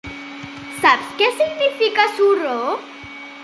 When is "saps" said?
0.85-1.11